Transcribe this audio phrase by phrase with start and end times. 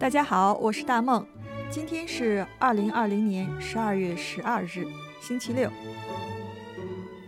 [0.00, 1.26] 大家好，我是大梦。
[1.70, 4.86] 今天是二零二零年十二月十二日，
[5.20, 5.70] 星期六。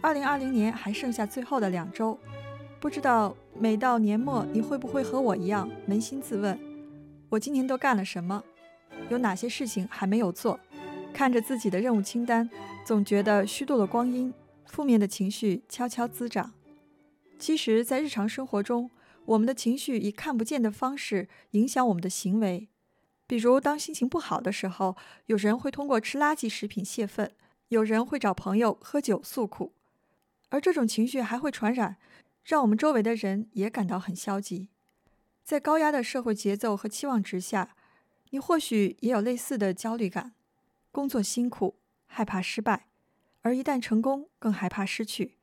[0.00, 2.16] 二零二零年还剩下最后的两周，
[2.78, 6.56] 不知道每到年末你会不会和我一样扪心自问：
[7.28, 8.40] 我今年都干了什么？
[9.08, 10.60] 有哪些事情还没有做？
[11.12, 12.48] 看着自己的任务清单，
[12.84, 14.32] 总觉得虚度了光阴，
[14.66, 16.52] 负面的情绪悄悄滋长。
[17.36, 18.88] 其实，在日常生活中，
[19.30, 22.68] 我们的情绪以看不见的方式影响我们的行为，
[23.28, 24.96] 比如当心情不好的时候，
[25.26, 27.30] 有人会通过吃垃圾食品泄愤，
[27.68, 29.72] 有人会找朋友喝酒诉苦，
[30.48, 31.96] 而这种情绪还会传染，
[32.44, 34.68] 让我们周围的人也感到很消极。
[35.44, 37.76] 在高压的社会节奏和期望值下，
[38.30, 40.32] 你或许也有类似的焦虑感：
[40.90, 41.76] 工作辛苦，
[42.06, 42.88] 害怕失败，
[43.42, 45.36] 而一旦成功，更害怕失去。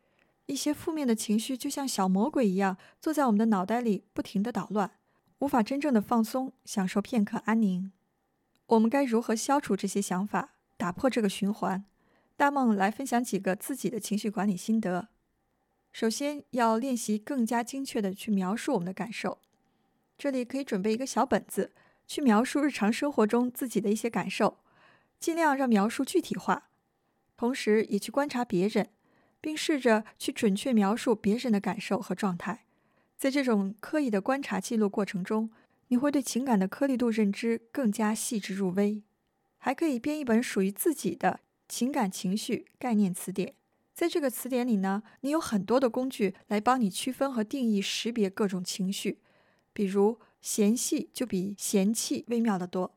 [0.47, 4.91] 一些负面的情绪就像小魔鬼一样，坐在我们的脑袋里不停地捣乱，
[5.39, 7.91] 无法真正的放松，享受片刻安宁。
[8.67, 11.85] 我们该如何消除这些想法，打破这个循环？
[12.35, 15.09] 大梦来分享几个自己的情绪管理心得。
[15.91, 19.39] 首先要练习更加精确地去描述我们的感受，
[20.17, 21.73] 这里可以准备一个小本子，
[22.05, 24.59] 去描述日常生活中自己的一些感受，
[25.19, 26.69] 尽量让描述具体化，
[27.35, 28.89] 同时也去观察别人。
[29.41, 32.65] 并试着去准确描述别人的感受和状态，
[33.17, 35.49] 在这种刻意的观察记录过程中，
[35.87, 39.03] 你会对情感的颗粒度认知更加细致入微。
[39.57, 43.55] 还可以编一本属于自己的情感情绪概念词典，
[43.93, 49.19] 在这个词典里呢，你有很多的工具来帮你区分和定义、识别各种情绪。
[49.73, 52.95] 比如，嫌隙就比嫌弃微妙的多，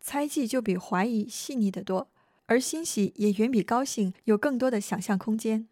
[0.00, 2.08] 猜忌就比怀疑细腻得多，
[2.46, 5.68] 而欣喜也远比高兴有更多的想象空间。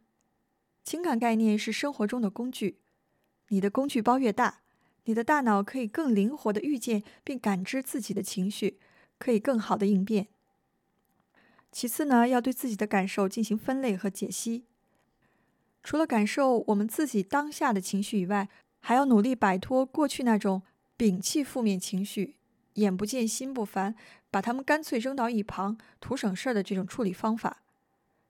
[0.83, 2.79] 情感概念是生活中的工具，
[3.49, 4.63] 你的工具包越大，
[5.05, 8.81] 你的大脑可以更灵活的预见并感知自己的情绪，
[9.19, 10.29] 可以更好的应变。
[11.71, 14.65] 其次呢，要对自己的感受进行分类和解析。
[15.83, 18.49] 除了感受我们自己当下的情绪以外，
[18.81, 20.63] 还要努力摆脱过去那种
[20.99, 22.37] 摒弃负面情绪、
[22.75, 23.95] 眼不见心不烦，
[24.31, 27.63] 把它们干脆扔到一旁，图省事儿的这种处理方法。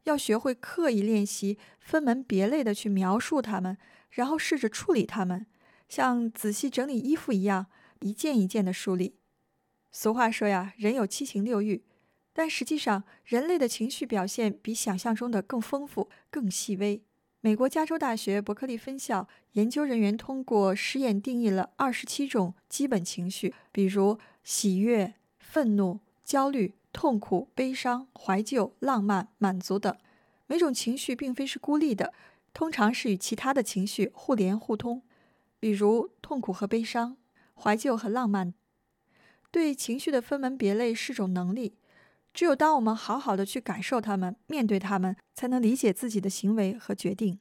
[0.05, 3.77] 要学会刻意练习，分门别类的去描述它们，
[4.11, 5.47] 然后试着处理它们，
[5.88, 7.66] 像仔细整理衣服一样，
[8.00, 9.16] 一件一件的梳理。
[9.93, 11.84] 俗话说呀，人有七情六欲，
[12.33, 17.03] 但实际上，人类的情绪表现比想象中的更丰富、更细微。
[17.43, 26.75] 美国加州大学伯克利分校研究人员通过实验定义了二十七种基本情绪，比如喜悦、愤怒、焦虑。
[26.93, 29.97] 痛苦、悲伤、怀旧、浪漫、满足等，
[30.47, 32.12] 每种情绪并非是孤立的，
[32.53, 35.03] 通常是与其他的情绪互联互通。
[35.59, 37.19] 比如痛苦和悲伤、
[37.55, 38.55] 怀旧和浪漫。
[39.51, 41.77] 对情绪的分门别类是种能力，
[42.33, 47.39] 只有当我们好好的去感受它们、面对它们，才能理解自己的行为和决定。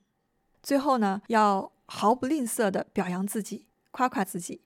[0.62, 4.62] 最后呢，要毫不吝啬的表扬自己，夸夸自己。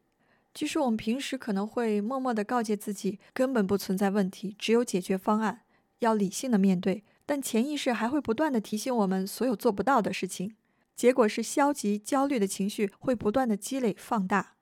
[0.53, 5.61] 即使我们平时可能会默默地告诫自己，根本不存在问题，只有解决方案，
[5.99, 10.55] 要理性的面对，但潜意识还会不断地提醒我们所有做不到的事情。
[10.95, 14.53] 结果是消极、焦虑的情绪会不断地积累、放大。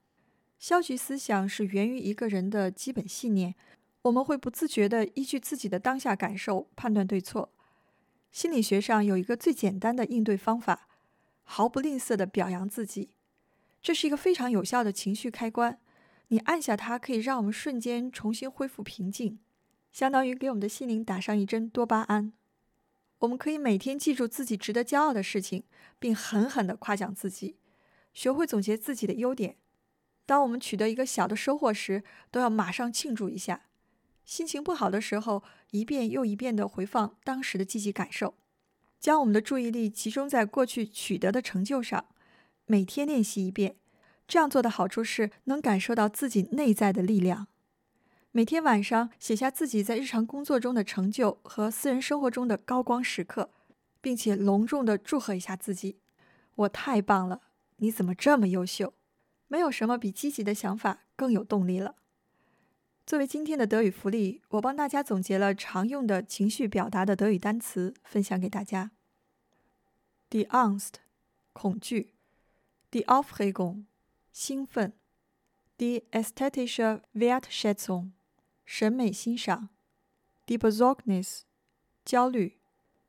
[0.58, 3.56] 消极思想是源于一个人的基本信念，
[4.04, 7.52] 我们会不自觉地依据自己的当下感受判断对错。
[8.32, 10.88] 心理学上有一个最简单的应对方法：
[11.44, 13.10] 毫不吝啬地表扬自己。
[13.82, 15.80] 这是一个非常有效的情绪开关，
[16.32, 19.40] 你按下它，可以让我们瞬间重新恢复平静，
[19.92, 22.32] 相当于给我们的心灵打上一针多巴胺。
[23.20, 25.66] 我们可以每天记住自己值得骄傲的事情，
[26.00, 27.58] 并狠狠地夸奖自己，
[28.14, 29.58] 学会总结自己的优点。
[30.26, 33.66] 当我们取得一个小的收获时，都要马上庆祝一下。
[34.24, 38.36] 心情不好的时候，一遍又一遍地回放当时的积极感受，
[39.02, 42.06] 将我们的注意力集中在过去取得的成就上。
[42.66, 43.76] 每天练习一遍，
[44.32, 47.48] 这样做的好处是能感受到自己内在的力量。
[48.32, 53.50] 每天晚上写下自己在日常工作中的成就和私人生活中的高光时刻，
[54.00, 55.98] 并且隆重的祝贺一下自己
[56.56, 57.42] ：“我太棒了！
[57.76, 58.94] 你怎么这么优秀？”
[59.50, 61.96] 没有什么比积极的想法更有动力了。
[63.06, 68.92] 作为今天的德语福利，我帮大家总结了常用的情绪表达的德语单词，分享给大家
[70.30, 70.94] ：die Angst，
[71.52, 72.14] 恐惧。
[72.92, 73.84] Die Aufregung，
[74.33, 74.93] 兴奋；
[75.79, 78.13] die ästhetische Wertschätzung，
[78.65, 79.69] 审美欣赏；
[80.49, 81.47] die Besorgnis，
[82.05, 82.59] 焦虑；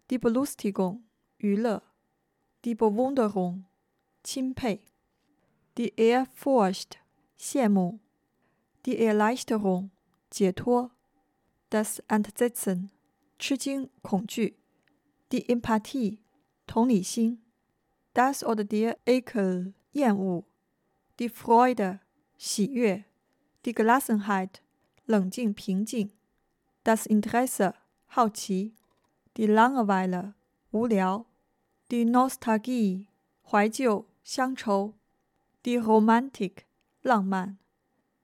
[0.10, 1.04] die Belustigung，
[1.38, 1.82] 娱乐；
[2.64, 3.66] die Bewunderung，
[4.24, 4.80] 钦佩；
[5.76, 7.00] die Ehrfurcht，
[7.38, 8.00] 羡慕
[8.86, 9.92] die Erleichterung
[10.32, 10.92] 解脱，
[11.70, 12.90] das Entsetzen
[13.38, 14.58] 吃惊恐惧，
[15.30, 16.20] die Empathie
[16.66, 17.44] 同理心，
[18.14, 20.46] das oder der Ekel 厌恶
[21.20, 22.00] ，die Freude
[22.38, 23.06] 喜悦，
[23.66, 24.62] die Gelassenheit
[25.06, 26.12] 冷静平静，
[26.84, 27.74] das Interesse
[28.08, 28.74] 好奇，
[29.36, 30.34] die Langeweile
[30.72, 31.26] 无聊，
[31.90, 33.08] die Nostalgie
[33.44, 34.94] 怀旧乡愁，
[35.64, 36.66] die Romantik
[37.02, 37.58] 浪漫，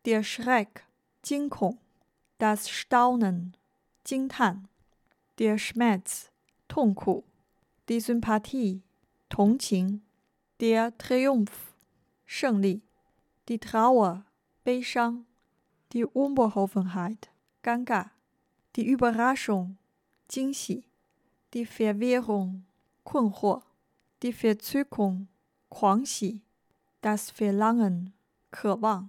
[0.05, 0.85] der Schreck
[1.21, 1.79] 惊恐，
[2.37, 3.55] das Staunen
[4.03, 4.67] 惊叹，
[5.39, 6.29] der Schmerz
[6.67, 7.23] 痛苦，
[7.87, 8.81] die Sympathie
[9.29, 10.01] 同情，
[10.59, 11.66] der Triumph
[12.30, 12.82] 胜利
[13.46, 14.26] ，die Trauer
[14.62, 15.24] 悲伤
[15.94, 17.30] ，die Unbeholfenheit
[17.62, 18.10] 尴尬
[18.76, 19.78] ，die Überraschung
[20.28, 20.84] 惊喜
[21.54, 22.66] ，die Verwirrung
[23.02, 23.62] 困惑
[24.20, 25.28] ，die Verzückung
[25.70, 26.42] 狂喜
[27.00, 28.12] ，das Verlangen
[28.50, 29.08] 渴望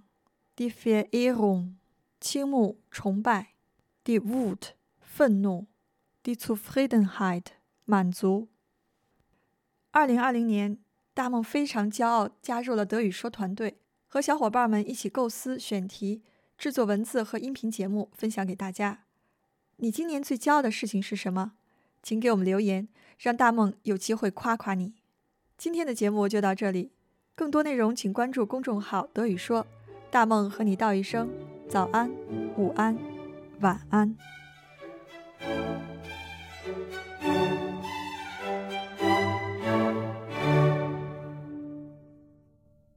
[0.56, 1.78] ，die Verehrung
[2.20, 3.48] 倾慕崇拜
[4.06, 5.66] ，die Wut 愤怒
[6.24, 7.52] ，die Zufriedenheit
[7.84, 8.48] 满足。
[9.92, 10.82] 二零二零年，
[11.12, 16.22] 大梦非常骄傲加入了德语说团队，和小伙伴们一起构思选题、
[16.56, 19.04] 制作文字和音频节目，分享给大家。
[19.76, 21.52] 你今年最骄傲的事情是什么？
[22.02, 24.94] 请给我们留言，让大梦有机会夸夸你。
[25.58, 26.92] 今天的节目就到这里，
[27.34, 29.66] 更多内容请关注公众号“德语说”。
[30.10, 31.30] 大梦和你道一声
[31.68, 32.10] 早安、
[32.56, 32.98] 午安、
[33.60, 34.16] 晚安。